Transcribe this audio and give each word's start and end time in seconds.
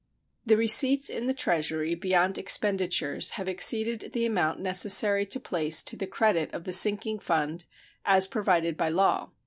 The 0.47 0.57
receipts 0.57 1.11
in 1.11 1.27
the 1.27 1.33
Treasury 1.35 1.93
beyond 1.93 2.39
expenditures 2.39 3.29
have 3.37 3.47
exceeded 3.47 4.13
the 4.13 4.25
amount 4.25 4.59
necessary 4.59 5.27
to 5.27 5.39
place 5.39 5.83
to 5.83 5.95
the 5.95 6.07
credit 6.07 6.51
of 6.55 6.63
the 6.63 6.73
sinking 6.73 7.19
fund, 7.19 7.65
as 8.03 8.25
provided 8.27 8.77
by 8.77 8.89
law. 8.89 9.29